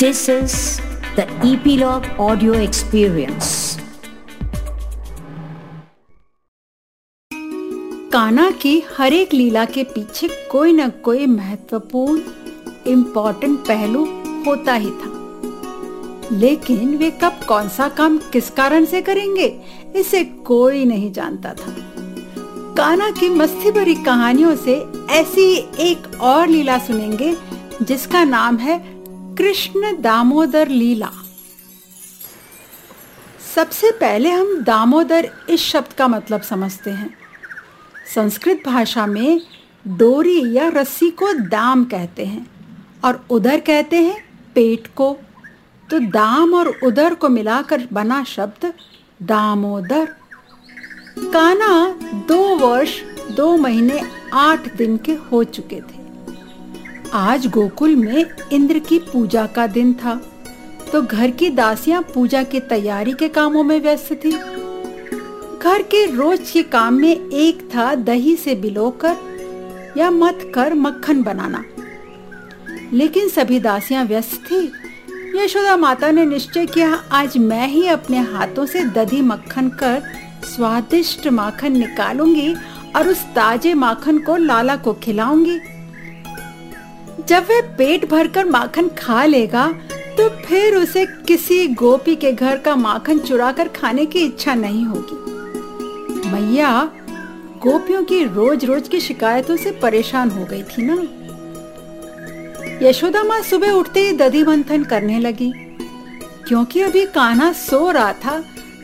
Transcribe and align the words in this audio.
This 0.00 0.30
is 0.30 0.80
the 1.14 1.24
Epilogue 1.46 2.06
Audio 2.18 2.52
Experience. 2.66 3.48
काना 8.12 8.50
की 8.62 8.72
हर 8.96 9.12
एक 9.12 9.34
लीला 9.34 9.64
के 9.64 9.82
पीछे 9.84 10.28
कोई 10.50 10.72
न 10.72 10.88
कोई 11.04 11.26
महत्वपूर्ण 11.26 12.20
इम्पोर्टेंट 12.86 13.58
पहलू 13.58 14.04
होता 14.46 14.74
ही 14.74 14.90
था 14.90 16.38
लेकिन 16.38 16.96
वे 16.96 17.10
कब 17.10 17.44
कौन 17.48 17.68
सा 17.68 17.88
काम 17.88 18.18
किस 18.32 18.50
कारण 18.50 18.84
से 18.84 19.02
करेंगे, 19.02 19.52
इसे 19.96 20.24
कोई 20.24 20.84
नहीं 20.84 21.12
जानता 21.12 21.54
था 21.54 21.74
काना 22.76 23.10
की 23.10 23.28
मस्ती 23.28 23.70
भरी 23.70 23.94
कहानियों 23.94 24.56
से 24.56 24.82
ऐसी 25.10 25.52
एक 25.90 26.20
और 26.20 26.46
लीला 26.48 26.78
सुनेंगे, 26.78 27.36
जिसका 27.82 28.24
नाम 28.24 28.56
है 28.56 28.89
कृष्ण 29.40 30.00
दामोदर 30.00 30.68
लीला। 30.68 31.10
सबसे 33.54 33.90
पहले 33.90 34.30
हम 34.30 34.62
दामोदर 34.62 35.30
इस 35.50 35.60
शब्द 35.60 35.92
का 35.92 36.08
मतलब 36.08 36.42
समझते 36.42 36.90
हैं। 36.90 37.14
संस्कृत 38.14 38.62
भाषा 38.66 39.06
में 39.06 39.40
डोरी 39.88 40.56
या 40.56 40.68
रस्सी 40.68 41.10
को 41.10 41.32
दाम 41.32 41.84
कहते 41.84 42.24
हैं 42.24 42.46
और 43.04 43.26
उधर 43.30 43.60
कहते 43.60 43.96
हैं 43.96 44.24
पेट 44.54 44.86
को। 44.86 45.16
तो 45.90 45.98
दाम 45.98 46.54
और 46.54 46.68
उदर 46.68 47.14
को 47.14 47.28
मिलाकर 47.28 47.88
बना 47.92 48.24
शब्द 48.24 48.74
दामोदर। 49.22 50.04
काना 51.18 51.98
दो 52.28 52.56
वर्ष, 52.56 53.00
दो 53.30 53.56
महीने, 53.56 54.02
आठ 54.32 54.74
दिन 54.74 54.96
के 54.96 55.12
हो 55.12 55.44
चुके 55.44 55.80
थे। 55.80 55.99
आज 57.14 57.46
गोकुल 57.46 57.94
में 57.96 58.24
इंद्र 58.52 58.78
की 58.78 58.98
पूजा 58.98 59.46
का 59.46 59.66
दिन 59.66 59.92
था 59.94 60.14
तो 60.92 61.00
घर 61.02 61.30
की 61.30 61.48
दासियाँ 61.50 62.02
पूजा 62.14 62.42
की 62.42 62.60
तैयारी 62.60 63.12
के 63.12 63.28
कामों 63.28 63.62
में 63.62 63.80
व्यस्त 63.80 64.12
थी। 64.24 64.30
घर 64.30 65.82
के 65.82 66.04
रोज 66.06 66.50
के 66.50 66.62
काम 66.62 66.94
में 66.94 67.30
एक 67.30 67.68
था 67.74 67.94
दही 67.94 68.34
से 68.36 68.54
बिलोकर 68.54 69.94
या 69.96 70.10
मत 70.10 70.50
कर 70.54 70.74
मक्खन 70.74 71.22
बनाना। 71.22 71.64
लेकिन 72.92 73.28
सभी 73.28 73.60
दासियाँ 73.60 74.04
व्यस्त 74.04 74.40
थी। 74.44 74.62
यशोदा 75.36 75.76
माता 75.76 76.10
ने 76.10 76.24
निश्चय 76.24 76.66
किया, 76.66 76.92
आज 77.12 77.36
मैं 77.38 77.66
ही 77.68 77.86
अपने 77.86 78.18
हाथों 78.18 78.66
से 78.66 78.84
दधी 78.84 79.20
मक्खन 79.22 79.68
कर 79.68 80.02
स्वादिष्ट 80.44 81.28
माखन 81.28 81.76
निकालूँगी 81.78 82.54
और 82.96 83.08
उस 83.08 83.24
ताजे 83.34 83.74
माखन 83.74 84.18
को 84.18 84.36
लाला 84.36 84.76
को 84.76 84.92
खिलाऊँगी। 84.94 85.58
जब 87.28 87.46
वह 87.50 87.60
पेट 87.78 88.08
भरकर 88.10 88.44
माखन 88.44 88.88
खा 88.98 89.24
लेगा 89.24 89.66
तो 90.16 90.28
फिर 90.38 90.76
उसे 90.76 91.04
किसी 91.28 91.66
गोपी 91.74 92.14
के 92.16 92.32
घर 92.32 92.58
का 92.58 92.74
माखन 92.76 93.18
चुराकर 93.18 93.68
खाने 93.68 94.06
की 94.06 94.20
इच्छा 94.20 94.54
नहीं 94.54 94.84
होगी। 94.84 96.30
मैया, 96.30 96.70
गोपियों 97.58 98.02
की 98.04 98.22
रोज 98.24 98.64
रोज 98.64 98.88
की 98.88 99.00
शिकायतों 99.00 99.56
से 99.56 99.70
परेशान 99.72 100.30
हो 100.30 100.44
गई 100.44 100.62
थी 100.62 100.82
ना? 100.82 100.96
यशोदा 102.82 103.22
माँ 103.22 103.40
सुबह 103.42 103.70
उठते 103.70 104.00
ही 104.00 104.12
दधी 104.12 104.42
मंथन 104.44 104.84
करने 104.84 105.18
लगी। 105.18 105.52
क्योंकि 106.48 106.80
अभी 106.80 107.04
कान्हा 107.06 107.52
सो 107.52 107.90
रहा 107.90 108.12
था 108.14 108.38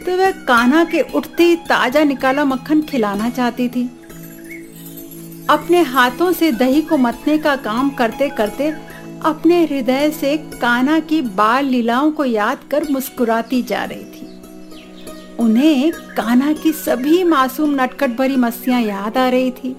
तो 0.07 0.17
वह 0.17 0.31
कान्हा 0.45 0.85
के 0.85 1.01
उठते 1.15 1.45
ही 1.45 1.57
ताज़ा 1.69 2.03
निकाला 2.05 2.45
मक्खन 2.45 2.83
खिलाना 2.83 3.31
चाहती 3.31 3.69
थी। 3.69 3.89
अपने 5.51 5.81
हाथों 5.83 6.33
से 6.33 6.53
दही 6.53 6.83
को 6.83 6.97
मतने 6.97 7.39
का 7.39 7.57
काम 7.57 7.91
करते 7.91 8.29
करते 8.29 8.69
अपने 9.25 9.65
हृदय 9.65 10.11
से 10.11 10.37
कान्हा 10.37 10.99
की 10.99 11.23
बाल 11.23 11.65
लीलाओं 11.65 12.13
को 12.13 12.25
याद 12.25 12.59
कर 12.71 12.87
मुस्कुराती 12.91 13.63
जा 13.63 13.85
रही 13.85 14.05
थी। 14.05 14.27
उन्हें 15.39 15.93
कान्हा 15.93 16.53
की 16.53 16.73
सभी 16.73 17.25
मासूम 17.25 17.75
नटखट 17.83 18.11
भरी 18.11 18.37
मस्तियाँ 18.37 18.83
याद 18.83 19.19
आ 19.19 19.29
रही 19.29 19.51
थी। 19.51 19.77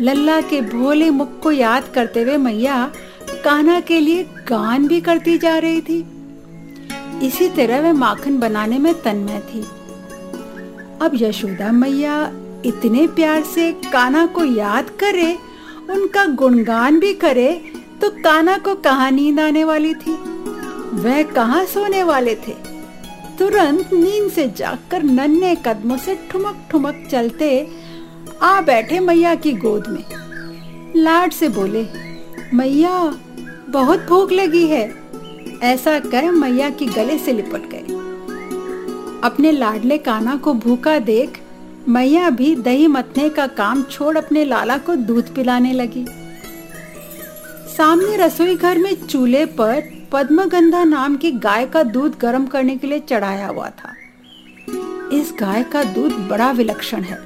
लल्ला 0.00 0.40
के 0.40 0.60
भोले 0.60 1.10
मुख 1.10 1.40
को 1.40 1.52
याद 1.52 1.84
करते 1.94 2.22
हुए 2.22 2.36
मैया 2.36 2.92
कान्हा 3.44 3.80
के 3.80 4.00
लिए 4.00 4.22
गान 4.48 4.88
भी 4.88 5.00
करती 5.00 5.38
जा 5.38 5.58
रही 5.58 5.80
थी। 5.80 5.98
इसी 7.26 7.48
तरह 7.48 7.80
वह 7.80 7.92
माखन 7.92 8.38
बनाने 8.38 8.78
में 8.78 8.94
तन्मय 9.02 9.40
थी। 9.40 9.60
अब 11.02 11.10
यशोदा 11.14 11.72
मैया 11.72 12.24
इतने 12.64 13.06
प्यार 13.06 13.42
से 13.44 13.72
काना 13.92 14.26
को 14.26 14.44
याद 14.44 14.90
करे, 15.00 15.36
उनका 15.90 16.24
गुणगान 16.26 16.98
भी 17.00 17.12
करे 17.14 17.50
तो 18.00 18.08
काना 18.10 18.56
को 18.58 18.74
कहा 18.74 19.08
नींद 19.10 19.40
आने 19.40 19.64
वाली 19.64 19.94
थी? 19.94 20.12
वह 20.94 21.22
कहा 21.22 21.64
सोने 21.64 22.02
वाले 22.02 22.34
थे? 22.34 22.52
तुरंत 23.38 23.92
नींद 23.92 24.30
से 24.32 24.46
जागकर 24.56 25.02
नन्हे 25.02 25.54
कदमों 25.66 25.96
से 25.96 26.14
ठुमक 26.30 26.66
ठुमक 26.70 27.08
चलते 27.10 27.48
आ 28.42 28.60
बैठे 28.60 29.00
मैया 29.00 29.34
की 29.34 29.52
गोद 29.52 29.88
में। 29.88 30.04
लाड 30.96 31.32
से 31.32 31.48
बोले, 31.48 31.86
मैया, 32.54 32.98
बहुत 33.68 34.06
भूख 34.08 34.32
लगी 34.32 34.66
है। 34.66 34.84
ऐसा 35.62 35.98
कह 36.00 36.30
मैया 36.30 36.70
की 36.70 36.86
गले 36.86 37.18
से 37.18 37.32
लिपट 37.32 37.68
गए 37.68 37.82
अपने 39.24 39.52
लाडले 39.52 39.98
काना 39.98 40.36
को 40.36 40.54
भूखा 40.54 40.98
देख 40.98 41.40
मैया 41.88 42.28
भी 42.30 42.54
दही 42.56 42.86
मथने 42.86 43.28
का 43.28 43.46
काम 43.46 43.82
छोड़ 43.82 44.16
अपने 44.18 44.44
लाला 44.44 44.76
को 44.78 44.94
दूध 44.96 45.34
पिलाने 45.34 45.72
लगी। 45.72 46.04
सामने 47.68 48.16
रसोई 48.16 48.56
घर 48.56 48.78
में 48.78 48.94
चूल्हे 49.06 49.44
पर 49.46 49.82
पद्मगंधा 50.12 50.84
नाम 50.84 51.16
की 51.16 51.30
गाय 51.30 51.66
का 51.66 51.82
दूध 51.82 52.18
गर्म 52.18 52.46
करने 52.46 52.76
के 52.76 52.86
लिए 52.86 52.98
चढ़ाया 53.00 53.46
हुआ 53.46 53.68
था। 53.70 53.92
इस 55.12 55.32
गाय 55.40 55.62
का 55.62 55.82
दूध 55.84 56.12
बड़ा 56.28 56.50
विलक्षण 56.50 57.02
है 57.02 57.18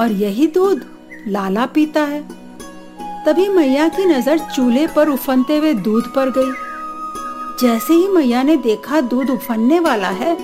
और 0.00 0.12
यही 0.12 0.46
दूध 0.46 0.84
लाला 1.28 1.66
पीता 1.66 2.02
है। 2.02 2.22
तभी 3.26 3.48
मैया 3.48 3.88
की 3.88 4.04
नज़र 4.04 4.38
चूल्हे 4.38 4.86
पर 4.86 5.08
उफनते 5.08 5.56
हुए 5.56 5.72
दूध 5.74 6.12
पर 6.14 6.30
गई। 6.30 6.52
जैसे 7.60 7.94
ही 7.94 8.08
मैया 8.08 8.42
ने 8.42 8.56
देखा 8.56 9.00
दूध 9.00 9.30
उफनने 9.30 9.80
वाला 9.80 10.08
है 10.08 10.36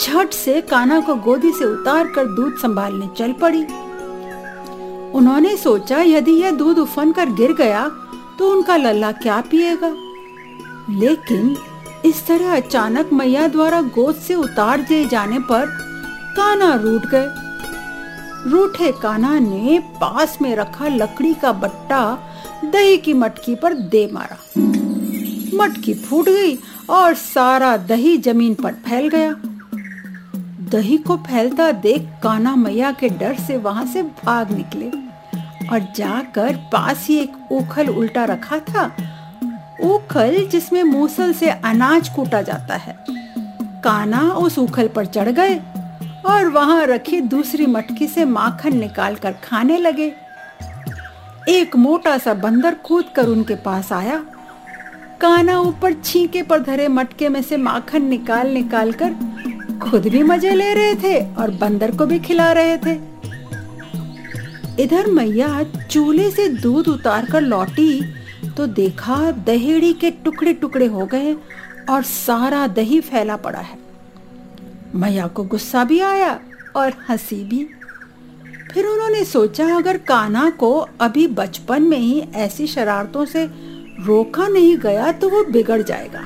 झट 0.00 0.32
से 0.32 0.60
काना 0.60 1.00
को 1.00 1.14
गोदी 1.14 1.52
से 1.52 1.64
उतार 1.64 2.08
कर 2.08 2.26
दूध 2.26 2.56
संभालने 2.58 3.08
चल 3.18 3.32
पड़ी। 3.32 3.64
उन्होंने 5.12 5.56
सोचा, 5.56 6.00
यदि 6.00 6.32
यह 6.32 6.50
दूध 6.50 6.78
उफन 6.78 7.12
कर 7.12 7.30
गिर 7.30 7.52
गया 7.52 7.88
तो 8.38 8.50
उनका 8.50 8.76
लल्ला 8.76 9.12
क्या 9.12 9.40
पिएगा? 9.40 9.94
लेकिन 10.90 11.56
इस 12.04 12.26
तरह 12.26 12.56
अचानक 12.56 13.12
मैया 13.12 13.46
द्वारा 13.48 13.80
गोद 13.94 14.14
से 14.16 14.34
उतार 14.34 14.80
दिए 14.80 15.04
जाने 15.08 15.38
पर 15.38 15.66
काना 16.36 16.74
रूठ 16.74 17.06
गए। 17.06 17.28
रूठे 18.50 18.92
काना 18.92 19.38
ने 19.38 19.78
पास 20.00 20.38
में 20.42 20.54
रखा 20.56 20.88
लकड़ी 20.88 21.34
का 21.34 21.52
बट्टा 21.52 22.02
दही 22.64 22.96
की 22.96 23.12
मटकी 23.14 23.54
पर 23.54 23.74
दे 23.74 24.08
मारा। 24.12 24.36
मटकी 25.54 25.94
फूट 25.94 26.24
गई 26.24 26.58
और 26.90 27.14
सारा 27.14 27.76
दही 27.76 28.16
ज़मीन 28.18 28.54
पर 28.54 28.72
फैल 28.86 29.08
गया। 29.08 29.34
दही 30.74 30.96
को 30.98 31.16
फैलता 31.16 31.70
देख 31.72 32.08
काना 32.22 32.54
मैया 32.56 32.90
के 32.92 33.08
डर 33.08 33.34
से 33.38 33.56
वहाँ 33.56 33.84
से 33.86 34.02
भाग 34.02 34.50
निकले। 34.50 34.86
और 35.68 35.80
जाकर 35.96 36.56
पास 36.72 37.06
ही 37.08 37.18
एक 37.18 37.52
उखल 37.52 37.88
उल्टा 37.88 38.24
रखा 38.24 38.58
था 38.60 38.84
उखल 39.84 40.36
जिसमें 40.46 40.82
मूसल 40.82 41.32
से 41.32 41.50
अनाज 41.50 42.08
कूटा 42.08 42.40
जाता 42.42 42.76
है। 42.76 42.96
काना 43.84 44.20
उस 44.32 44.58
उखल 44.58 44.88
पर 44.88 45.06
चढ़ 45.06 45.28
गए 45.28 45.54
और 46.26 46.48
वहाँ 46.48 46.86
रखी 46.86 47.20
दूसरी 47.20 47.66
मटकी 47.66 48.06
से 48.06 48.24
माखन 48.24 48.76
निकाल 48.76 49.14
कर 49.14 49.32
खाने 49.44 49.78
लगे। 49.78 50.12
एक 51.48 51.76
मोटा 51.76 52.16
सा 52.18 52.34
बंदर 52.34 52.74
कूद 52.74 53.04
कर 53.16 53.26
उनके 53.26 53.54
पास 53.54 53.92
आया। 53.92 54.24
काना 55.20 55.60
ऊपर 55.60 55.92
छीके 55.94 56.42
पर 56.42 56.62
धरे 56.62 56.88
मटके 56.88 57.28
में 57.28 57.42
से 57.42 57.56
माखन 57.56 58.02
निकाल 58.02 58.50
निकाल 58.50 58.92
कर 58.92 59.16
खुद 59.80 60.06
भी 60.08 60.22
मज़े 60.22 60.54
ले 60.54 60.72
रहे 60.74 60.94
थे 60.94 61.18
और 61.34 61.50
बंदर 61.50 61.96
को 61.96 62.06
भी 62.06 62.18
खिला 62.18 62.50
रहे 62.52 62.76
थे। 62.76 62.94
इधर 64.82 65.06
मैया 65.06 65.62
चूल्हे 65.90 66.30
से 66.30 66.48
दूध 66.48 66.88
उतार 66.88 67.24
कर 67.24 67.40
लौटी 67.40 68.00
तो 68.56 68.66
देखा 68.66 69.30
दहेड़ी 69.46 69.92
के 69.92 70.10
टुकड़े 70.24 70.52
टुकड़े 70.54 70.86
हो 70.86 71.06
गए 71.06 71.34
और 71.90 72.02
सारा 72.02 72.66
दही 72.66 73.00
फैला 73.00 73.36
पड़ा 73.36 73.60
है। 73.60 73.78
मैया 74.94 75.26
को 75.26 75.44
गुस्सा 75.44 75.84
भी 75.84 76.00
आया 76.00 76.38
और 76.76 76.94
हँसी 77.08 77.42
भी। 77.44 77.66
फिर 78.72 78.86
उन्होंने 78.86 79.24
सोचा, 79.24 79.66
अगर 79.76 79.96
काना 79.98 80.48
को 80.50 80.72
अभी 81.00 81.26
बचपन 81.26 81.82
में 81.82 81.98
ही 81.98 82.20
ऐसी 82.34 82.66
शरारतों 82.66 83.24
से 83.24 83.44
रोका 84.00 84.48
नहीं 84.48 84.76
गया 84.78 85.12
तो 85.12 85.28
वो 85.28 85.44
बिगड़ 85.44 85.82
जाएगा। 85.82 86.24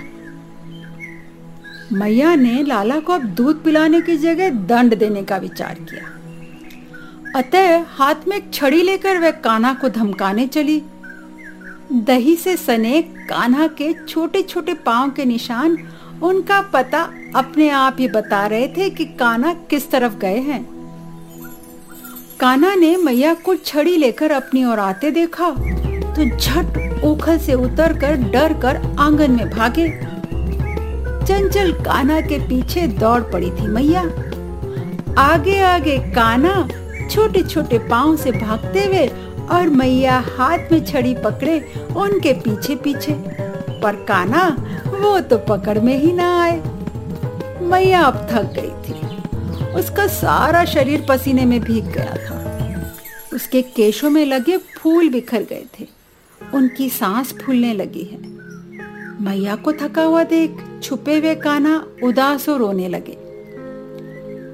मैया 1.93 2.35
ने 2.35 2.63
लाला 2.63 2.99
को 3.01 3.13
अब 3.13 3.23
दूध 3.35 3.63
पिलाने 3.65 4.01
की 4.01 4.17
जगह 4.17 4.51
दंड 4.67 4.97
देने 4.99 5.23
का 5.23 5.37
विचार 5.37 5.75
किया। 5.75 7.39
अतः 7.39 7.85
हाथ 7.89 8.27
में 8.29 8.37
एक 8.37 8.53
छड़ी 8.55 8.83
लेकर 8.83 9.19
वह 9.19 9.31
कान्हा 9.31 9.73
को 9.75 9.89
धमकाने 9.89 10.47
चली। 10.47 10.83
दही 11.93 12.35
से 12.37 12.57
सने 12.57 13.03
कान्हा 13.03 13.67
के 13.67 13.93
छोटे 14.05 14.43
छोटे 14.43 14.75
पाँव 14.75 15.11
के 15.11 15.25
निशान 15.25 15.79
उनका 16.23 16.61
पता 16.73 17.01
अपने 17.37 17.69
आप 17.71 17.97
ही 18.01 18.09
बता 18.09 18.47
रहे 18.47 18.69
थे 18.69 18.91
कि 18.91 19.05
कान्हा 19.05 19.53
किस 19.71 19.91
तरफ़ 19.91 20.17
गए 20.17 20.39
हैं। 20.41 20.63
कान्हा 22.41 22.75
ने 22.75 22.97
मैया 22.97 23.35
को 23.35 23.55
छड़ी 23.55 23.97
लेकर 23.97 24.31
अपनी 24.31 24.65
ओर 24.65 24.79
आते 24.79 25.11
देखा 25.11 25.51
तो 26.15 26.25
झट 26.37 27.05
उखल 27.05 27.39
से 27.39 27.55
उतरकर 27.55 28.17
डर 28.31 28.53
कर 28.61 28.77
आँगन 29.01 29.31
में 29.31 29.51
भागे। 29.51 29.89
चंचल 31.29 31.73
काना 31.73 32.21
के 32.21 32.39
पीछे 32.39 32.87
दौड़ 32.87 33.21
पड़ी 33.23 33.51
थी 33.51 33.67
मैया। 33.67 34.03
आगे 35.19 35.59
आगे 35.61 35.99
काना 35.99 36.69
छोटे 37.11 37.43
छोटे 37.43 37.79
पाँव 37.79 38.17
से 38.17 38.31
भागते 38.31 38.85
हुए 38.85 39.07
और 39.49 39.69
मैया 39.69 40.19
हाथ 40.39 40.73
में 40.73 40.85
छड़ी 40.85 41.15
पकड़े 41.15 41.59
उनके 41.97 42.33
पीछे 42.33 42.77
पीछे 42.77 43.13
पर 43.83 44.05
काना 44.05 44.45
वो 44.87 45.21
तो 45.21 45.39
पकड़ 45.39 45.79
में 45.79 45.99
ही 45.99 46.13
ना 46.13 46.43
आए। 46.43 46.63
मैया 47.63 48.01
अब 48.01 48.27
थक 48.31 48.53
गई 48.55 48.73
थी। 48.85 49.73
उसका 49.73 50.07
सारा 50.07 50.65
शरीर 50.65 51.07
पसीने 51.09 51.45
में 51.45 51.61
भीग 51.61 51.85
गया 51.85 52.17
था। 52.17 52.39
उसके 53.35 53.63
केशों 53.63 54.11
में 54.11 54.25
लगे 54.27 54.57
फूल 54.57 55.09
बिखर 55.09 55.43
गए 55.43 55.65
थे। 55.81 55.87
उनकी 56.55 56.89
सांस 56.89 57.35
फूलने 57.43 57.75
लगी 57.75 58.03
है। 58.03 58.19
मैया 59.25 59.57
को 59.57 59.73
थका 59.73 60.03
हुआ 60.03 60.23
देख 60.25 60.51
छुपे 60.83 61.19
हुए 61.19 61.35
काना 61.35 61.77
उदास 62.05 62.49
और 62.49 62.59
रोने 62.59 62.89
लगे। 62.89 63.17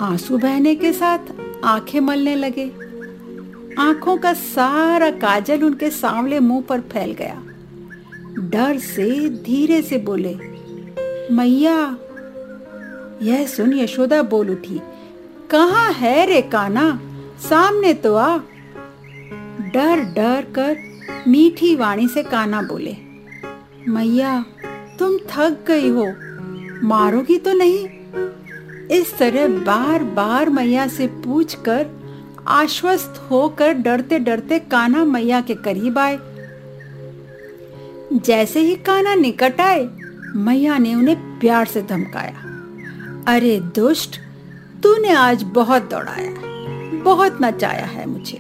आँसू 0.05 0.39
बहने 0.39 0.75
के 0.75 0.93
साथ 0.93 1.33
आँखें 1.65 2.01
मलने 2.01 2.35
लगे। 2.37 2.71
आँखों 3.79 4.17
का 4.17 4.33
सारा 4.33 5.11
काजल 5.11 5.65
उनके 5.65 5.91
सांवले 5.91 6.41
मुँह 6.41 6.63
पर 6.63 6.81
फैल 6.93 7.13
गया। 7.13 7.43
डर 8.51 8.79
से, 8.79 9.29
धीरे 9.29 9.81
से 9.83 9.99
बोले, 9.99 10.35
मैया, 11.35 11.77
यह 13.23 13.47
सुन 13.47 13.73
यशोदा 13.73 14.23
बोल 14.23 14.51
उठी, 14.51 14.81
कहा 15.51 15.87
है 15.91 16.25
रे 16.27 16.41
काना 16.43 16.89
सामने 17.41 17.93
तो 17.95 18.15
आ। 18.15 18.37
डर 19.75 20.01
डर 20.15 20.47
कर 20.55 20.77
मीठी 21.29 21.75
वाणी 21.77 22.09
से 22.09 22.23
काना 22.23 22.63
बोले, 22.63 22.97
मैया 23.89 24.45
तुम 24.99 25.19
थक 25.19 25.65
गई 25.69 25.89
हो। 25.89 26.13
मारोगी 26.87 27.39
तो 27.39 27.53
नहीं। 27.53 27.89
इस 28.89 29.19
तरह 29.19 29.49
बार 29.49 30.05
बार 30.05 30.51
मैया 30.51 30.87
से 30.89 31.07
पूछकर, 31.07 31.87
आश्वस्त 32.49 33.29
होकर 33.31 33.73
डरते 33.73 34.19
डरते 34.19 34.59
काना 34.59 35.05
मैया 35.05 35.41
के 35.41 35.55
करीब 35.55 35.99
आए। 35.99 36.19
जैसे 38.13 38.61
ही 38.61 38.75
काना 38.75 39.15
निकट 39.15 39.61
आए, 39.61 39.89
मैया 40.37 40.79
ने 40.79 40.95
उन्हें 40.95 41.41
प्यार 41.41 41.67
से 41.67 41.83
धमकाया। 41.83 42.41
अरे 43.29 43.61
दुष्ट, 43.61 44.17
तूने 44.83 45.13
आज 45.13 45.43
बहुत 45.43 45.91
दौड़ाया, 45.91 46.35
बहुत 47.03 47.39
नचाया 47.43 47.85
है 47.85 48.07
मुझे। 48.07 48.39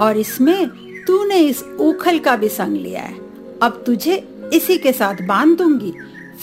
और 0.00 0.16
इसमें 0.16 0.68
तूने 1.06 1.36
इस 1.36 1.62
उखल 1.62 2.18
का 2.18 2.36
भी 2.36 2.48
संग 2.48 2.76
लिया 2.76 3.00
है। 3.00 3.14
अब 3.62 3.82
तुझे 3.86 4.28
इसी 4.54 4.76
के 4.78 4.92
साथ 4.92 5.22
बाँध 5.26 5.56
दूँगी। 5.58 5.92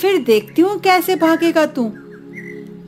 फिर 0.01 0.17
देखती 0.23 0.61
हूँ 0.61 0.79
कैसे 0.79 1.15
भागेगा 1.15 1.65
तू। 1.67 1.91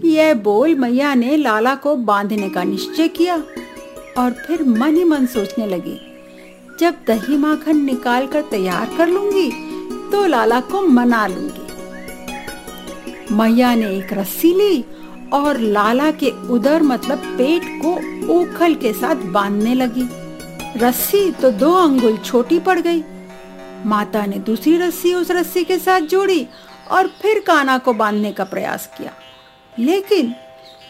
यह 0.04 0.34
बोल 0.34 0.76
मैया 0.76 1.14
ने 1.16 1.38
लाला 1.38 1.76
को 1.76 1.96
बांधने 1.96 2.50
का 2.50 2.64
निश्चय 2.64 3.08
किया 3.08 3.36
और 4.18 4.32
फिर 4.48 4.64
मन 4.64 4.96
ही 4.96 5.04
मन 5.04 5.26
सोचने 5.26 5.68
लगी। 5.68 6.00
जब 6.80 6.96
दही 7.08 7.38
माखन 7.38 7.78
निकाल 7.86 8.28
कर 8.28 8.42
तैयार 8.42 8.96
कर 8.98 9.08
लूँगी 9.08 9.50
तो 10.12 10.26
लाला 10.26 10.60
को 10.62 10.82
मना 10.82 11.26
लूँगी। 11.28 11.66
मैया 13.34 13.74
ने 13.76 13.96
एक 13.98 14.14
रस्सी 14.14 14.54
ली 14.54 14.86
और 15.34 15.58
लाला 15.60 16.12
के 16.14 16.32
उधर 16.50 16.82
मतलब 16.84 17.18
पेट 17.38 17.64
को 17.82 17.92
उखल 18.34 18.76
के 18.76 18.94
साथ 18.94 19.16
बांधने 19.32 19.74
लगी। 19.76 20.08
रस्सी 20.80 21.32
तो 21.32 21.52
दो 21.52 21.74
अंगुल 21.74 22.18
छोटी 22.18 22.60
पड़ 22.60 22.80
गई। 22.80 23.04
माता 23.86 24.26
ने 24.26 24.38
दूसरी 24.38 24.78
रस्सी 24.78 25.14
उस 25.14 25.32
रस्सी 25.32 25.64
के 25.64 25.78
साथ 25.78 26.02
जोड़ी 26.02 26.48
और 26.92 27.08
फिर 27.08 27.40
काना 27.40 27.78
को 27.78 27.94
बांधने 27.94 28.32
का 28.32 28.44
प्रयास 28.44 28.90
किया। 28.98 29.12
लेकिन 29.80 30.36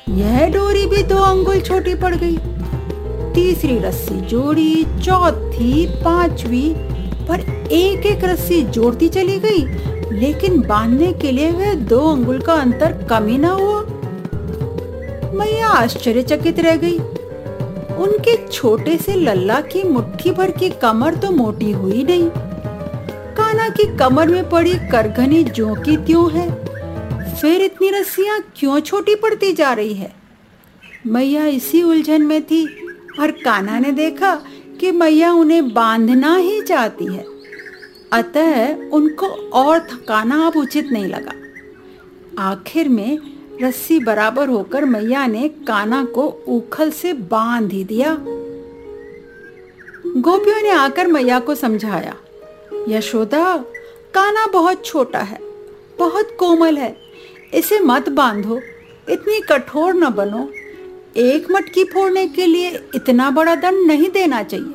यह 0.10 0.50
डोरी 0.50 0.86
भी 0.86 1.04
दो 1.04 1.16
अंगुल 1.16 1.62
छोटी 1.62 1.96
पड़ 1.96 2.16
गई। 2.16 2.38
तीसरी 3.34 3.80
रस्सी 3.80 4.22
जोड़ी, 4.22 4.84
चौथी, 4.84 5.86
पांचवी, 5.86 6.74
पर 7.28 7.68
एक 7.72 8.06
एक 8.06 8.24
रस्सी 8.24 8.64
जोड़ती 8.64 9.10
चली 9.10 9.40
गई। 9.40 9.66
लेकिन 10.20 10.62
बांधने 10.62 11.14
के 11.14 11.32
लिए 11.32 11.52
वह 11.52 11.74
दो 11.74 12.12
अंगुल 12.12 12.42
का 12.42 12.54
अंतर 12.54 13.08
कम 13.10 13.28
ही 13.28 13.38
ना 13.38 13.50
हुआ। 13.50 13.82
मैया 15.34 15.68
आश्चर्यचकित 15.68 16.60
रह 16.60 16.76
गई। 16.76 17.00
उनके 17.96 18.48
छोटे 18.48 18.98
से 18.98 19.16
लल्ला 19.16 19.62
की 19.62 19.84
मुट्ठी 19.84 20.32
भर 20.32 20.52
की 20.52 20.70
कमर 20.70 21.16
तो 21.16 21.32
मोटी 21.32 21.72
हुई 21.72 22.04
नहीं। 22.04 22.30
काना 23.38 23.70
की 23.70 23.98
कमर 23.98 24.28
में 24.28 24.50
पड़ी 24.50 24.74
करघनी 24.74 25.44
जो 25.44 25.76
की 25.76 25.98
त्यों 25.98 26.32
है। 26.32 26.68
फिर 27.36 27.62
इतनी 27.62 27.90
रस्सियाँ 27.90 28.44
क्यों 28.56 28.80
छोटी 28.80 29.16
पड़ती 29.16 29.54
जा 29.54 29.74
रही 29.74 29.94
है? 29.94 30.14
मैया 31.08 31.46
इसी 31.46 31.84
उलझन 31.84 32.22
में 32.22 32.44
थी 32.44 32.66
और 33.20 33.32
कान्हा 33.32 33.80
ने 33.80 33.92
देखा 33.92 34.42
कि 34.80 34.92
मैया 34.92 35.34
उन्हें 35.34 35.74
बांधना 35.74 36.36
ही 36.36 36.62
चाहती 36.62 37.06
है। 37.06 37.26
अतः 38.14 38.76
उनको 38.90 39.28
और 39.54 39.80
थकाना 39.80 40.48
अब 40.48 40.58
उचित 40.58 40.92
नहीं 40.92 41.06
लगा। 41.06 41.32
आखिर 42.44 42.90
में 42.90 43.20
रस्सी 43.62 44.00
बराबर 44.00 44.48
होकर 44.50 44.86
मैया 44.86 45.28
ने 45.28 45.48
काना 45.48 46.06
को 46.06 46.28
उखल 46.28 46.92
से 46.92 47.14
बाँध 47.14 47.72
ही 47.72 47.84
दिया। 47.84 48.18
गोपियों 50.18 50.62
ने 50.64 50.70
आकर 50.70 51.08
मैया 51.08 51.40
को 51.40 51.56
समझाया। 51.56 52.16
यशोदा 52.88 53.58
काना 54.14 54.46
बहुत 54.46 54.86
छोटा 54.86 55.20
है, 55.20 55.40
बहुत 56.00 56.36
कोमल 56.40 56.78
है। 56.78 56.98
इसे 57.54 57.80
मत 57.80 58.10
बांधो, 58.10 58.60
इतनी 59.10 59.40
कठोर 59.40 59.94
न 59.94 60.10
बनो। 60.10 60.50
एक 61.18 61.52
मटकी 61.52 61.84
फोड़ने 61.84 62.28
के 62.28 62.46
लिए 62.46 62.70
इतना 62.96 63.30
बड़ा 63.32 63.56
दंड 63.56 63.88
नहीं 63.88 64.10
देना 64.10 64.44
चाहिए। 64.44 64.74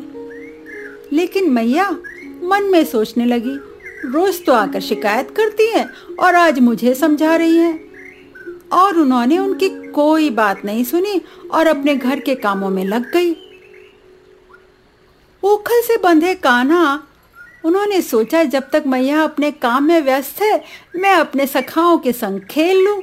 लेकिन 1.13 1.51
मैया 1.51 1.91
मन 2.45 2.69
में 2.73 2.85
सोचने 2.85 3.25
लगी, 3.25 3.55
रोज 4.05 4.45
तो 4.45 4.53
आकर 4.53 4.81
शिकायत 4.81 5.31
करती 5.31 5.67
है 5.67 5.89
और 6.21 6.35
आज 6.35 6.59
मुझे 6.59 6.95
समझा 6.95 7.37
रही 7.37 7.57
है। 7.57 7.79
और 8.73 8.99
उन्होंने 8.99 9.39
उनकी 9.39 9.69
कोई 9.69 10.31
बात 10.31 10.65
नहीं 10.65 10.85
सुनी 10.85 11.21
और 11.51 11.67
अपने 11.67 11.97
घर 11.97 12.21
के 12.21 12.35
कामों 12.35 12.71
में 12.71 12.85
लग 12.85 13.13
गई। 13.13 13.37
ओखल 15.43 15.81
से 15.81 15.97
बंधे 15.97 16.35
कान्हा 16.35 17.03
उन्होंने 17.65 18.03
सोचा, 18.03 18.45
जब 18.45 18.71
तक 18.71 18.85
मैया 18.87 19.23
अपने 19.23 19.51
काम 19.51 19.85
में 19.85 20.01
व्यस्त 20.01 20.43
है, 20.43 20.65
मैं 20.97 21.15
अपने 21.15 21.47
सखाओं 21.47 21.99
के 21.99 22.13
संग 22.13 22.41
खेल 22.41 22.77
लूँ। 22.85 23.03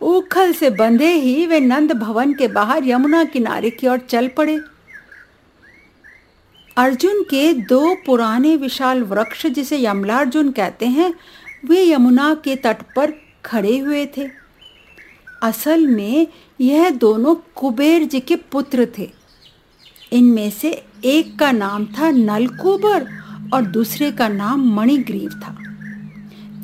उखल 0.00 0.52
से 0.52 0.70
बंधे 0.70 1.12
ही 1.12 1.46
वे 1.46 1.60
नंद 1.60 1.92
भवन 1.92 2.34
के 2.34 2.48
बाहर 2.48 2.84
यमुना 2.84 3.24
किनारे 3.24 3.70
की 3.70 3.86
ओर 3.86 3.98
चल 3.98 4.28
पड़े। 4.28 4.60
अर्जुन 6.76 7.22
के 7.22 7.52
दो 7.52 7.94
पुराने 7.94 8.56
विशाल 8.56 9.02
वृक्ष, 9.02 9.46
जिसे 9.46 9.84
यमलार्जुन 9.84 10.50
कहते 10.50 10.86
हैं, 10.86 11.14
वे 11.64 11.84
यमुना 11.90 12.34
के 12.34 12.56
तट 12.56 12.76
पर 12.96 13.12
खड़े 13.44 13.78
हुए 13.78 14.06
थे। 14.06 14.30
असल 15.42 15.86
में 15.86 16.26
यह 16.60 16.90
दोनों 16.90 17.34
कुबेर 17.34 18.04
जी 18.04 18.20
के 18.20 18.36
पुत्र 18.36 18.88
थे। 18.98 19.10
इनमें 20.12 20.50
से 20.50 20.84
एक 21.04 21.38
का 21.38 21.52
नाम 21.52 21.86
था 21.86 22.10
नलकुबर 22.10 23.23
और 23.52 23.62
दूसरे 23.62 24.12
का 24.12 24.28
नाम 24.28 24.74
मणिग्रीव 24.74 25.30
था। 25.30 25.56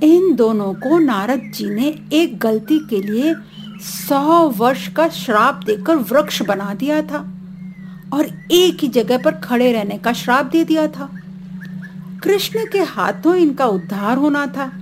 इन 0.07 0.35
दोनों 0.35 0.75
को 0.75 0.99
नारद 0.99 1.53
जी 1.55 1.71
ने 1.71 2.03
एक 2.13 2.39
गलती 2.39 2.79
के 2.79 3.03
लिए 3.03 3.35
सौ 3.81 4.49
वर्ष 4.49 4.89
का 4.89 5.09
श्राप 5.09 5.55
देकर 5.55 5.97
वृक्ष 5.97 6.43
बना 6.43 6.75
दिया 6.75 7.03
था 7.03 7.19
और 8.13 8.27
एक 8.53 8.79
ही 8.81 8.89
जगह 8.89 9.19
पर 9.19 9.33
खड़े 9.33 9.73
रहने 9.73 9.99
का 9.99 10.13
श्राप 10.13 10.47
दे 10.47 10.65
दिया 10.65 10.87
था। 10.87 11.11
कृष्ण 12.25 12.67
के 12.73 12.79
हाथों 12.79 13.35
इनका 13.35 13.67
उद्धार 13.67 14.17
होना 14.17 14.47
था। 14.47 14.73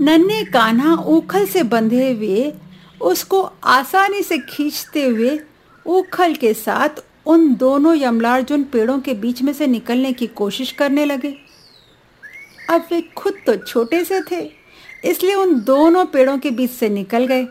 नन्हे 0.00 0.44
कान्हा 0.44 0.94
उखल 0.94 1.46
से 1.46 1.62
बंधे 1.62 2.12
हुए, 2.12 2.52
उसको 3.00 3.42
आसानी 3.64 4.22
से 4.22 4.38
खींचते 4.38 5.06
हुए 5.06 5.40
उखल 5.86 6.34
के 6.34 6.54
साथ 6.54 6.88
उन 7.26 7.54
दोनों 7.56 7.94
यमलार्जुन 7.96 8.62
पेड़ों 8.64 8.98
के 9.00 9.14
बीच 9.14 9.42
में 9.42 9.52
से 9.52 9.66
निकलने 9.66 10.12
की 10.12 10.26
कोशिश 10.36 10.70
करने 10.72 11.04
लगे। 11.04 11.34
अब 12.70 12.86
वे 12.90 13.00
खुद 13.16 13.34
तो 13.46 13.54
छोटे 13.56 14.02
से 14.04 14.20
थे, 14.30 14.40
इसलिए 15.04 15.34
उन 15.34 15.60
दोनों 15.60 16.04
पेड़ों 16.06 16.36
के 16.38 16.50
बीच 16.50 16.70
से 16.70 16.88
निकल 16.88 17.26
गए। 17.26 17.46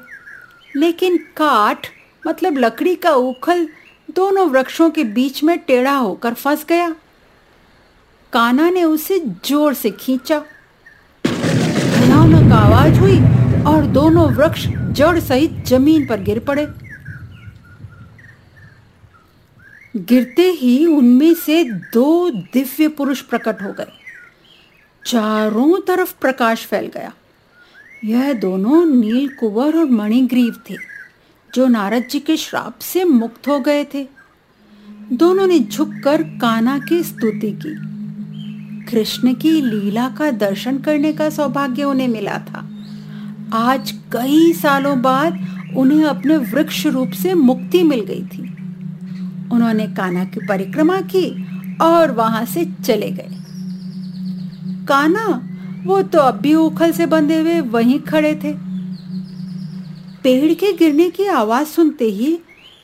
लेकिन 0.75 1.17
काठ 1.38 1.88
मतलब 2.24 2.58
लकड़ी 2.58 2.96
का 2.96 3.12
उखल, 3.12 3.67
दोनों 4.15 4.48
वृक्षों 4.50 4.89
के 4.89 5.03
बीच 5.03 5.44
में 5.44 5.58
टेढ़ा 5.60 5.96
होकर 5.96 6.34
फंस 6.34 6.65
गया। 6.70 6.89
काना 8.34 8.70
ने 8.70 8.84
उसे 8.84 9.20
ज़ोर 9.46 9.74
से 9.74 9.89
खींचा। 9.91 10.39
भयानक 11.25 12.51
आवाज़ 12.53 13.00
हुई 13.00 13.20
और 13.65 13.86
दोनों 13.94 14.27
वृक्ष 14.34 14.65
जड़ 14.91 15.20
सहित 15.20 15.63
ज़मीन 15.67 16.08
पर 16.08 16.22
गिर 16.22 16.39
पड़े। 16.39 16.67
गिरते 19.97 20.49
ही 20.51 20.85
उनमें 20.85 21.33
से 21.33 21.63
दो 21.63 22.29
दिव्य 22.29 22.87
पुरुष 22.87 23.21
प्रकट 23.21 23.61
हो 23.61 23.73
गए। 23.73 23.87
चारों 25.05 25.81
तरफ़ 25.87 26.13
प्रकाश 26.21 26.65
फैल 26.65 26.85
गया। 26.85 27.13
यह 28.03 28.33
दोनों 28.33 28.85
नील 28.85 29.27
कुंवर 29.27 29.77
और 29.77 29.85
मणिग्रीव 29.85 30.55
थे, 30.69 30.75
जो 31.55 31.67
नारद 31.67 32.07
जी 32.11 32.19
के 32.19 32.37
श्राप 32.37 32.79
से 32.79 33.03
मुक्त 33.03 33.47
हो 33.47 33.59
गए 33.59 33.83
थे। 33.83 34.07
दोनों 35.13 35.47
ने 35.47 35.59
झुककर 35.59 36.23
काना 36.23 36.79
की 36.79 37.03
स्तुति 37.03 37.59
की। 37.65 37.95
कृष्ण 38.85 39.33
की 39.33 39.51
लीला 39.51 40.09
का 40.09 40.31
दर्शन 40.31 40.77
करने 40.77 41.13
का 41.13 41.29
सौभाग्य 41.29 41.83
उन्हें 41.83 42.07
मिला 42.07 42.37
था। 42.37 42.69
आज 43.53 43.91
कई 43.91 44.53
सालों 44.53 45.01
बाद 45.01 45.47
उन्हें 45.77 46.03
अपने 46.03 46.37
वृक्ष 46.37 46.87
रूप 46.87 47.11
से 47.11 47.33
मुक्ति 47.33 47.83
मिल 47.83 47.99
गई 47.99 48.23
थी। 48.23 48.51
उन्होंने 49.51 49.87
काना 49.87 50.25
की 50.25 50.39
परिक्रमा 50.47 51.01
की 51.01 51.45
और 51.81 52.11
वहाँ 52.11 52.45
से 52.45 52.65
चले 52.85 53.11
गए। 53.11 53.29
काना 54.87 55.49
वो 55.85 56.01
तो 56.01 56.19
अब 56.19 56.35
भी 56.35 56.55
उखल 56.55 56.91
से 56.91 57.05
बंधे 57.05 57.39
हुए 57.41 57.61
वहीं 57.61 57.99
खड़े 57.99 58.35
थे। 58.35 58.53
पेड़ 60.23 60.53
के 60.53 60.73
गिरने 60.73 61.09
की 61.09 61.25
आवाज़ 61.25 61.67
सुनते 61.67 62.05
ही 62.05 62.39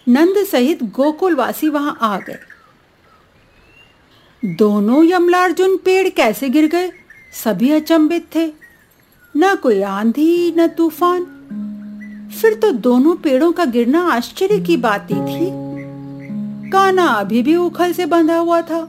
नंद 0.07 0.45
सहित 0.45 0.83
गोकुलवासी 0.83 1.69
वहाँ 1.69 1.97
आ 2.01 2.17
गए। 2.17 2.39
दोनों 4.45 5.03
यमलार्जुन 5.05 5.77
पेड़ 5.77 6.09
कैसे 6.09 6.49
गिर 6.49 6.67
गए, 6.67 6.91
सभी 7.43 7.71
अचंभित 7.71 8.27
थे। 8.35 8.53
न 9.37 9.55
कोई 9.55 9.81
आंधी, 9.81 10.53
न 10.57 10.67
तूफ़ान। 10.67 11.23
फिर 12.41 12.53
तो 12.53 12.71
दोनों 12.71 13.15
पेड़ों 13.15 13.51
का 13.51 13.65
गिरना 13.65 14.01
आश्चर्य 14.11 14.59
की 14.59 14.77
बात 14.77 15.07
ही 15.11 15.15
थी। 15.15 15.60
काना 16.71 17.05
अभी 17.05 17.41
भी 17.43 17.55
उखल 17.55 17.93
से 17.93 18.05
बंधा 18.05 18.37
हुआ 18.37 18.61
था। 18.61 18.79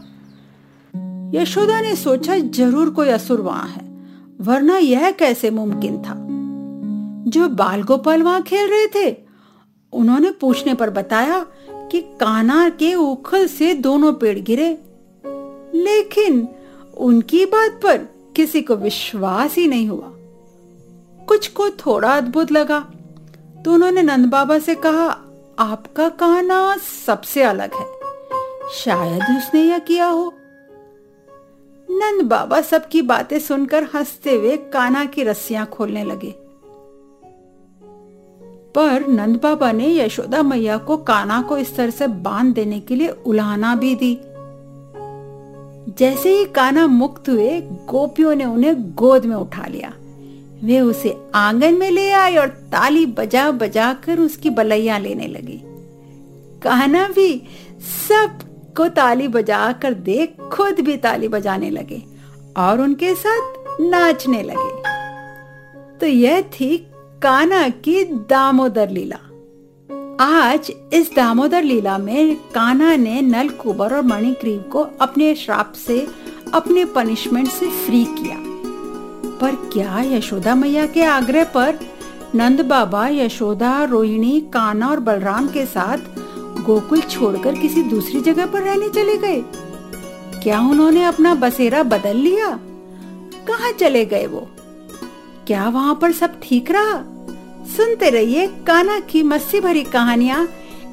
यशोदा 1.35 1.81
ने 1.81 1.97
सोचा, 1.97 2.39
ज़रूर 2.39 2.91
कोई 2.91 3.09
असुर 3.09 3.41
वहाँ 3.41 3.69
है, 3.69 3.83
वरना 4.41 4.77
यह 4.77 5.11
कैसे 5.11 5.51
मुमकिन 5.51 5.99
था? 6.03 6.15
जो 7.31 7.49
बाल 7.49 7.83
गोपाल 7.83 8.23
वहाँ 8.23 8.43
खेल 8.43 8.71
रहे 8.71 8.87
थे, 8.87 9.17
उन्होंने 9.93 10.31
पूछने 10.31 10.75
पर 10.75 10.91
बताया 10.91 11.47
कि 11.91 12.01
काना 12.01 12.69
के 12.69 12.95
उखल 12.95 13.47
से 13.47 13.75
दोनों 13.75 14.13
पेड़ 14.13 14.39
गिरे। 14.39 14.79
लेकिन 15.75 16.49
उनकी 16.97 17.45
बात 17.47 17.81
पर 17.83 17.97
किसी 18.37 18.63
को 18.63 18.77
विश्वास 18.77 19.57
ही 19.57 19.67
नहीं 19.69 19.89
हुआ। 19.89 20.09
कुछ 21.27 21.49
को 21.49 21.69
थोड़ा 21.71 22.17
अद्भुत 22.17 22.53
लगा 22.53 22.79
तो 23.65 23.73
उन्होंने 23.73 24.03
नंद 24.03 24.27
बाबा 24.27 24.59
से 24.59 24.75
कहा 24.75 25.09
आपका 25.59 26.09
कहना 26.09 26.77
सबसे 27.07 27.43
अलग 27.43 27.75
है। 27.75 27.87
शायद 28.73 29.23
उसने 29.23 29.63
यह 29.63 29.79
किया 29.79 30.07
हो। 30.07 30.35
नंद 31.91 32.23
बाबा 32.23 32.61
सबकी 32.61 33.03
बातें 33.03 33.39
सुनकर 33.39 33.83
हँसते 33.95 34.37
हुए 34.37 34.57
काना 34.57 35.05
की 35.05 35.23
रस्सियाँ 35.23 35.67
खोलने 35.67 36.05
लगे। 36.05 36.35
पर 38.75 39.07
नंद 39.09 39.37
बाबा 39.37 39.73
ने 39.73 39.99
यशोदा 39.99 40.43
मैया 40.43 40.79
को 40.79 40.97
काना 40.97 41.43
को 41.43 41.59
इस 41.59 41.77
तरह 41.77 41.91
से 41.91 42.07
बाँध 42.07 42.55
देने 42.55 42.81
के 42.81 42.97
लिए 42.97 43.09
उलाहना 43.09 43.75
भी 43.75 43.95
दी। 43.95 44.19
जैसे 45.99 46.39
ही 46.39 46.45
काना 46.45 46.87
मुक्त 46.87 47.29
हुए, 47.29 47.61
गोपियों 47.61 48.35
ने 48.35 48.45
उन्हें 48.45 48.95
गोद 48.95 49.25
में 49.25 49.37
उठा 49.37 49.67
लिया। 49.67 49.93
वे 50.65 50.81
उसे 50.81 51.17
आँगन 51.35 51.75
में 51.75 51.91
ले 51.91 52.11
आए 52.11 52.37
और 52.37 52.49
ताली 52.49 53.07
बजा 53.07 53.51
बजा 53.51 53.93
कर 53.93 54.19
उसकी 54.19 54.51
बलैया 54.51 54.99
लेने 54.99 55.27
लगी। 55.27 55.61
काना 56.63 57.09
भी 57.09 57.43
सबको 58.09 58.89
ताली 58.89 59.29
बजा 59.29 59.73
कर 59.73 59.95
देख 59.95 60.37
खुद 60.53 60.81
भी 60.81 60.97
ताली 60.97 61.29
बजाने 61.29 61.71
लगे 61.71 62.03
और 62.57 62.81
उनके 62.81 63.15
साथ 63.15 63.55
नाचने 63.81 64.43
लगे। 64.43 64.83
तो 65.99 66.07
यह 66.07 66.41
थी 66.41 66.77
काना 67.23 67.69
की 67.69 68.05
दामोदर 68.05 68.91
लीला। 68.91 69.19
आज 70.21 70.73
इस 70.93 71.11
दामोदर 71.17 71.63
लीला 71.63 71.99
में 71.99 72.37
कान्हा 72.37 72.97
ने 72.97 73.21
नल 73.21 73.49
कुबर 73.49 73.95
और 73.95 74.03
मणिग्रीव 74.03 74.61
को 74.61 74.79
अपने 75.01 75.35
श्राप 75.35 75.73
से, 75.73 76.09
अपने 76.55 76.85
पनिशमेंट 76.85 77.49
से 77.49 77.67
फ्री 77.67 78.05
किया। 78.05 78.52
पर 79.43 79.55
क्या 79.55 80.01
यशोदा 80.01 80.55
मैया 80.55 80.87
के 80.87 81.03
आग्रह 81.05 81.45
पर? 81.45 81.79
नंद 82.35 82.61
बाबा, 82.61 83.09
यशोदा, 83.09 83.85
रोहिणी 83.85 84.41
काना 84.41 84.89
और 84.89 85.01
बलराम 85.01 85.49
के 85.49 85.67
साथ 85.67 85.99
गोकुल 86.63 87.01
छोड़कर 87.01 87.55
किसी 87.55 87.83
दूसरी 87.83 88.21
जगह 88.21 88.47
पर 88.47 88.63
रहने 88.63 88.89
चले 88.89 89.17
गए। 89.17 89.45
क्या 90.43 90.61
उन्होंने 90.61 91.05
अपना 91.05 91.35
बसेरा 91.35 91.83
बदल 91.83 92.17
लिया? 92.17 92.61
कहाँ 93.49 93.73
चले 93.73 94.05
गए 94.05 94.27
वो? 94.27 94.49
क्या 95.47 95.69
वहाँ 95.69 95.95
पर 95.95 96.13
सब 96.13 96.41
ठीक 96.43 96.71
रहा? 96.71 97.05
सुनते 97.77 98.11
रहिए 98.11 98.47
काना 98.47 98.99
की 98.99 99.23
मस्सी 99.23 99.61
भरी 99.61 99.85
कहानियाँ 99.85 100.49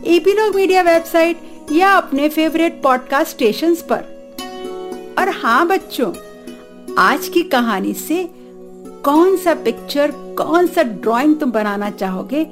एपीलॉग 0.05 0.55
मीडिया 0.55 0.81
वेबसाइट 0.81 1.37
या 1.71 1.89
अपने 1.91 2.29
फेवरेट 2.29 2.81
पॉडकास्ट 2.83 3.29
स्टेशन 3.29 3.75
पर। 3.75 4.19
और 5.19 5.29
हाँ 5.29 5.67
बच्चों, 5.67 6.13
आज 6.97 7.27
की 7.27 7.43
कहानी 7.43 7.93
से 7.93 8.38
कौन 9.05 9.35
सा 9.37 9.53
पिक्चर 9.55 10.11
कौन 10.37 10.67
सा 10.67 10.83
ड्राइंग 10.83 11.35
तुम 11.39 11.51
बनाना 11.51 11.89
चाहोगे, 11.91 12.45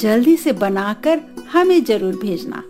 जल्दी 0.00 0.36
से 0.36 0.52
बनाकर 0.54 1.20
हमें 1.52 1.84
ज़रूर 1.84 2.16
भेजना। 2.16 2.62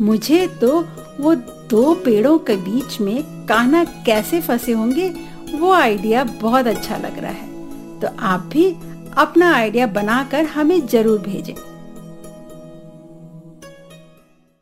मुझे 0.00 0.46
तो 0.60 0.80
वो 1.20 1.34
दो 1.70 1.94
पेड़ों 1.94 2.38
के 2.38 2.56
बीच 2.58 3.00
में 3.00 3.22
काना 3.46 3.84
कैसे 4.06 4.40
फंसे 4.40 4.72
होंगे, 4.72 5.08
वो 5.54 5.72
आइडिया 5.72 6.24
बहुत 6.24 6.66
अच्छा 6.66 6.96
लग 6.96 7.18
रहा 7.18 7.30
है। 7.30 8.00
तो 8.00 8.08
आप 8.20 8.48
भी 8.52 8.70
अपना 9.16 9.52
आइडिया 9.54 9.86
बनाकर 9.86 10.44
हमें 10.44 10.86
ज़रूर 10.86 11.18
भेजें। 11.18 11.54